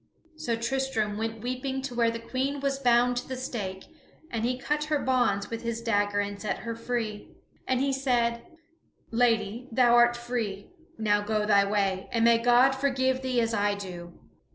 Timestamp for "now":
10.97-11.21